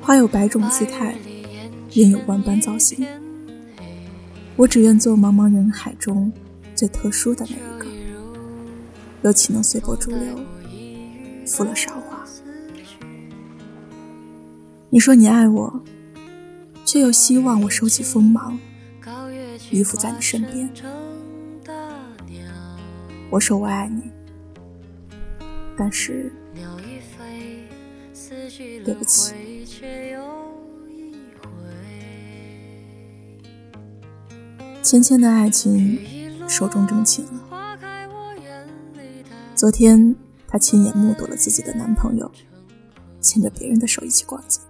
[0.00, 1.14] 花有百种姿态，
[1.90, 3.06] 人有万般造型。
[4.56, 6.32] 我只愿做茫茫人海中
[6.74, 7.86] 最特殊的那一个，
[9.20, 10.40] 又岂能随波逐流，
[11.46, 12.24] 负了韶华？
[14.88, 15.82] 你说你爱我，
[16.86, 18.58] 却又希望我收起锋芒，
[19.70, 20.70] 依附在你身边。
[23.28, 24.10] 我说我爱你，
[25.76, 26.32] 但是
[28.84, 29.34] 对不起。
[34.82, 35.98] 芊芊的爱情
[36.48, 37.78] 寿终正寝了。
[39.54, 40.14] 昨天，
[40.46, 42.30] 她亲眼目睹了自己的男朋友
[43.20, 44.60] 牵着别人的手一起逛街，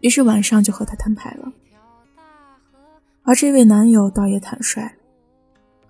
[0.00, 1.52] 于是晚上就和他摊牌了。
[3.22, 4.98] 而这位男友倒也坦率。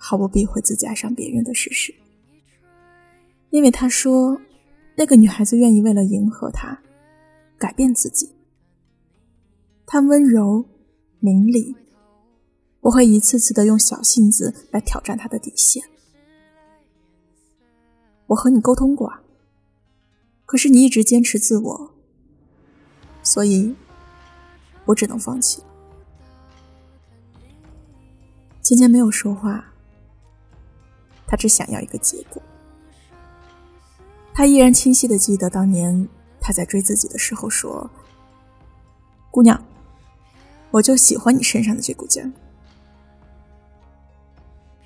[0.05, 1.95] 毫不避讳自己爱上别人的事实，
[3.51, 4.37] 因为他说，
[4.95, 6.79] 那个女孩子愿意为了迎合他，
[7.59, 8.31] 改变自己。
[9.87, 10.65] 他温柔
[11.21, 11.75] 明理，
[12.81, 15.83] 我会一次次的用小性子来挑战他的底线。
[18.27, 19.13] 我和你沟通过，
[20.47, 21.95] 可是你一直坚持自我，
[23.23, 23.75] 所以，
[24.85, 25.67] 我只能放弃了。
[28.63, 29.69] 芊芊没有说话。
[31.27, 32.43] 他只想要一个结果。
[34.35, 36.09] 他依然清晰的记得当年
[36.41, 37.89] 他在追自己的时候说
[39.31, 39.63] ：“姑娘，
[40.71, 42.33] 我就喜欢你身上的这股劲儿。”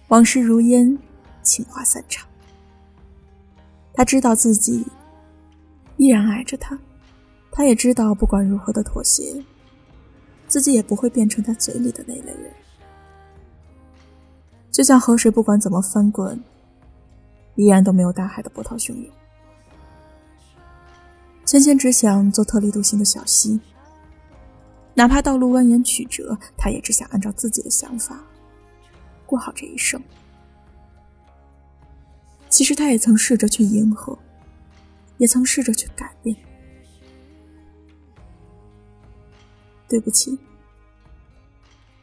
[0.09, 0.99] 往事如烟，
[1.43, 2.27] 情话散场。
[3.95, 4.87] 他知道自己
[5.97, 6.79] 依然爱着他，
[7.51, 9.43] 他也知道不管如何的妥协，
[10.49, 12.53] 自己也不会变成他嘴里的那类人。
[14.71, 16.39] 就像河水不管怎么翻滚，
[17.55, 19.11] 依然都没有大海的波涛汹涌。
[21.47, 23.61] 芊芊只想做特立独行的小溪，
[24.95, 28.21] 哪怕道路蜿蜒曲折，她也只想按照自己的想法
[29.25, 30.03] 过好这一生。
[32.51, 34.19] 其实她也曾试着去迎合，
[35.19, 36.37] 也曾试着去改变。
[39.89, 40.37] 对不起，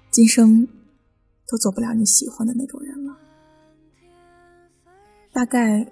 [0.09, 0.67] 今生。
[1.45, 3.15] 都做不了你喜欢的那种人了。
[5.31, 5.85] 大概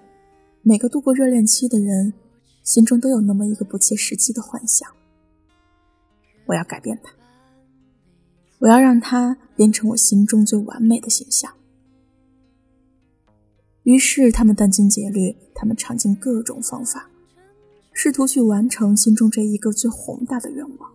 [0.62, 2.12] 每个度过热恋期的人，
[2.62, 4.88] 心中都有那么一个不切实际的幻想：
[6.46, 7.12] 我要改变他，
[8.58, 11.52] 我要让他变成我心中最完美的形象。
[13.82, 17.10] 于是他们殚精竭虑，他们尝尽各种方法，
[17.92, 20.92] 试图去完成心中这一个最宏大的愿望。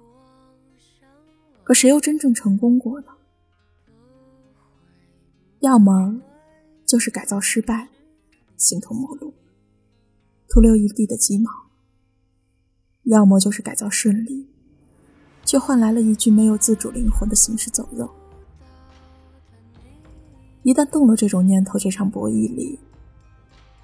[1.65, 3.07] 可谁又真正成功过呢？
[5.59, 6.21] 要么
[6.85, 7.89] 就是改造失败，
[8.55, 9.26] 形同陌路，
[10.49, 11.49] 徒留一地的鸡毛；
[13.03, 14.47] 要么就是改造顺利，
[15.43, 18.09] 却换来了一具没有自主灵魂的行尸走肉。
[20.63, 22.79] 一旦动了这种念头，这场博弈里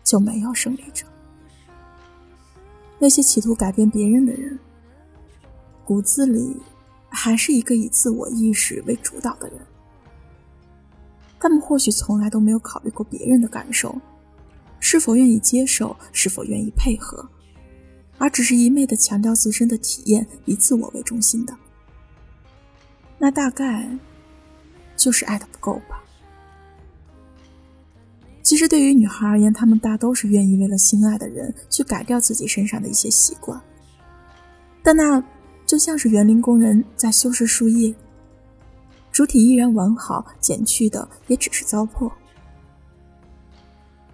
[0.04, 1.06] 就没有胜利者。
[3.00, 4.58] 那些企图改变别人的人，
[5.84, 6.58] 骨子里
[7.10, 9.60] 还是一个以自我意识为主导的人。
[11.40, 13.94] 他们或许从来都没有考虑过别人的感受，
[14.86, 17.26] 是否愿意接受，是否愿意配合，
[18.18, 21.58] 而只是一昧的强调自身的体验，以自我为中心的，
[23.18, 23.90] 那大概
[24.98, 26.04] 就是爱的不够吧。
[28.42, 33.60] 其实对于女孩而言，她们大都是愿意为了心爱的人去改掉自己身上的一些习惯，
[34.84, 35.24] 但那
[35.66, 37.96] 就像是园林工人在修饰树叶。
[39.14, 42.12] 主体依然完好，减去的也只是糟粕。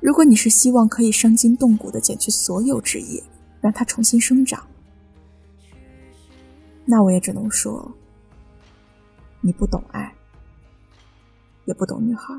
[0.01, 3.21] 如果你是希望可以伤筋动骨的剪去所有枝叶，
[3.59, 4.65] 让它重新生长，
[6.85, 7.91] 那我也只能说，
[9.41, 10.15] 你不懂爱，
[11.65, 12.33] 也不懂女孩。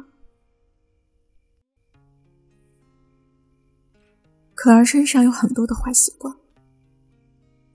[4.55, 6.35] 可儿身上有很多的坏习惯，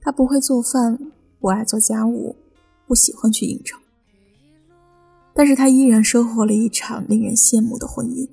[0.00, 0.98] 她不会做饭，
[1.38, 2.36] 不爱做家务，
[2.86, 3.78] 不喜欢去应酬。
[5.32, 8.28] 但是她依然收获了一场令人羡慕的婚姻，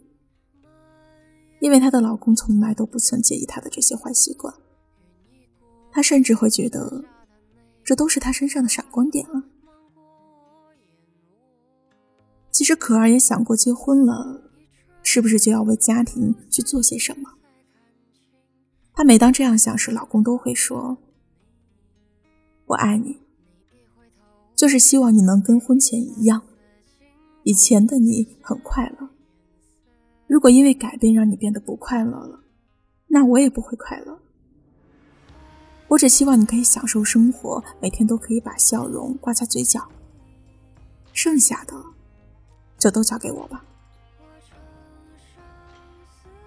[1.64, 4.54] 因为她的老公从来都不曾介意她的这些坏习惯，
[5.94, 7.06] 她甚至会觉得，
[7.86, 9.42] 这都是她身上的闪光点啊。
[12.52, 14.42] 其实可儿也想过，结婚了，
[15.04, 17.30] 是不是就要为家庭去做些什么？
[18.94, 20.98] 她每当这样想时，老公都会说
[22.68, 23.22] ：“我爱你，
[24.54, 26.42] 就是希望你能跟婚前一样。”
[27.44, 29.10] 以前的你很快乐，
[30.28, 32.40] 如果因为改变让你变得不快乐了，
[33.08, 34.20] 那我也不会快乐。
[35.88, 39.88] 我只希望你可以享受生活，每天都可以把笑容挂在嘴角。
[41.12, 41.76] 剩下的，
[42.80, 43.64] 就都交给我吧。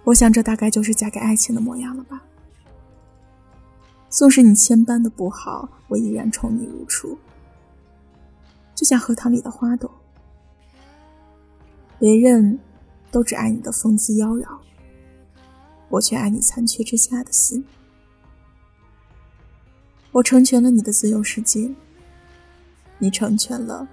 [0.02, 2.20] 我想，这大概就是嫁给爱情的模样了吧。
[4.08, 7.16] 纵使你千般的不好，我依然宠你如初，
[8.74, 9.90] 就像荷塘里的花朵。
[11.98, 12.58] 别人
[13.16, 14.58] 都只爱你的风姿妖娆，
[15.88, 17.64] 我却爱你残缺之下的心。
[20.12, 21.74] 我成全了你的自由世界，
[22.98, 23.88] 你成全了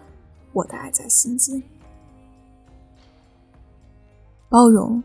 [0.51, 1.63] 我的爱在心间。
[4.49, 5.01] 包容。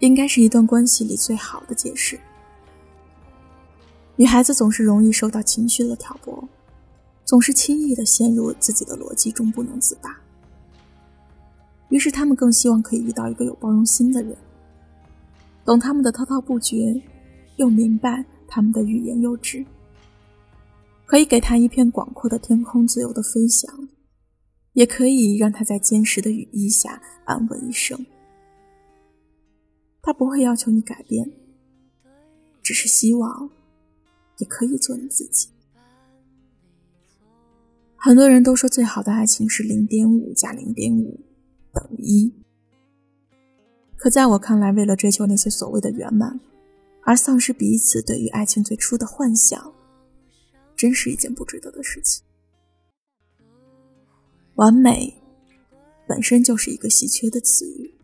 [0.00, 2.18] 应该是一段关系里最好的解释。
[4.16, 6.48] 女孩子总是容易受到情绪的挑拨，
[7.24, 10.23] 总是轻易的陷入自己的逻辑中不能自拔。
[11.94, 14.36] 于是，他们更希望可以遇到一个有包容心的人，
[15.64, 17.00] 懂他们的滔滔不绝，
[17.54, 19.64] 又明白他们的欲言又止，
[21.06, 23.88] 可以给他一片广阔的天空，自由的飞翔，
[24.72, 28.04] 也可以让他在坚实的羽翼下安稳一生。
[30.02, 31.30] 他不会要求你改变，
[32.60, 33.48] 只是希望
[34.38, 35.48] 你可以做你自己。
[37.94, 41.20] 很多人都说，最好的爱情是零点五加零点五
[41.74, 42.32] 等于一。
[43.96, 46.38] 可在我看来，为了追求那些所谓的圆满，
[47.02, 49.72] 而丧失彼此对于爱情最初的幻想，
[50.76, 52.22] 真是一件不值得的事情。
[54.54, 55.14] 完美
[56.06, 57.94] 本身就是一个稀缺的词语。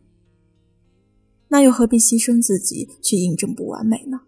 [1.48, 4.20] 那又何必牺牲自己去印证不完美呢？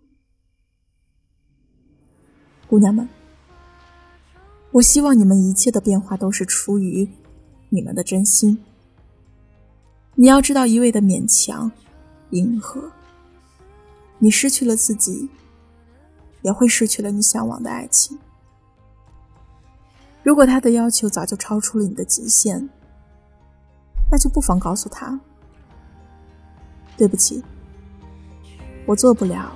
[2.68, 3.08] 姑娘们，
[4.72, 7.08] 我希望你们一切的变化都是出于
[7.70, 8.58] 你们的真心。
[10.14, 11.72] 你要知道，一味的勉强、
[12.30, 12.92] 迎合，
[14.18, 15.28] 你失去了自己，
[16.42, 18.18] 也会失去了你向往的爱情。
[20.22, 22.68] 如果他的要求早就超出了你的极限，
[24.10, 25.18] 那就不妨告诉他。
[26.96, 27.42] 对不起，
[28.86, 29.50] 我做不了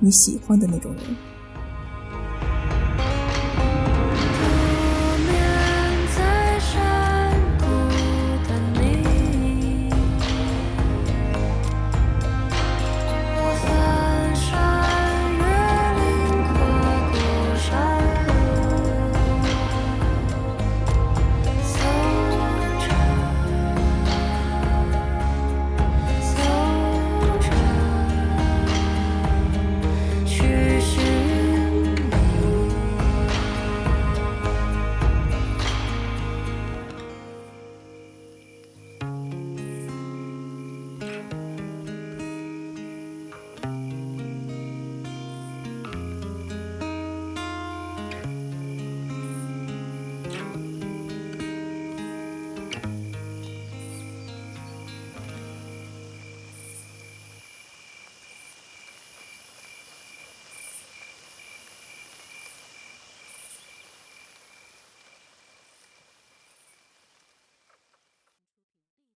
[0.00, 1.31] 你喜欢的那种人。